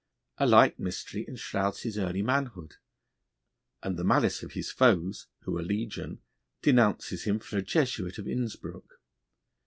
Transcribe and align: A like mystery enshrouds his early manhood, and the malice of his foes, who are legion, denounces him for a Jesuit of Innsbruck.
A 0.39 0.47
like 0.47 0.79
mystery 0.79 1.25
enshrouds 1.27 1.81
his 1.83 1.95
early 1.95 2.23
manhood, 2.23 2.77
and 3.83 3.97
the 3.97 4.03
malice 4.03 4.41
of 4.41 4.53
his 4.53 4.71
foes, 4.71 5.27
who 5.41 5.55
are 5.59 5.61
legion, 5.61 6.23
denounces 6.63 7.25
him 7.25 7.37
for 7.37 7.59
a 7.59 7.61
Jesuit 7.61 8.17
of 8.17 8.27
Innsbruck. 8.27 8.97